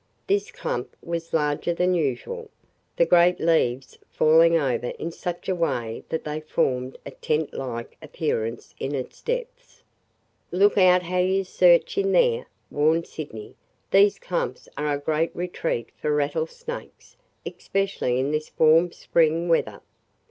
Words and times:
This 0.25 0.49
clump 0.49 0.95
was 1.03 1.31
larger 1.31 1.75
than 1.75 1.93
usual, 1.93 2.49
the 2.95 3.05
great 3.05 3.39
leaves 3.39 3.99
falling 4.09 4.57
over 4.57 4.87
in 4.97 5.11
such 5.11 5.47
a 5.47 5.53
way 5.53 6.03
that 6.09 6.23
they 6.23 6.41
formed 6.41 6.97
a 7.05 7.11
tent 7.11 7.53
like 7.53 7.97
appearance 8.01 8.73
in 8.79 8.95
its 8.95 9.21
depths. 9.21 9.83
"Look 10.49 10.75
out 10.75 11.03
how 11.03 11.19
you 11.19 11.43
search 11.43 11.99
in 11.99 12.11
here," 12.15 12.47
warned 12.71 13.05
Sydney. 13.05 13.53
"These 13.91 14.17
clumps 14.17 14.67
are 14.75 14.91
a 14.91 14.97
great 14.97 15.35
retreat 15.35 15.91
for 15.97 16.11
rattlesnakes, 16.11 17.15
especially 17.45 18.19
in 18.19 18.31
this 18.31 18.51
warm 18.57 18.91
spring 18.91 19.49
weather." 19.49 19.81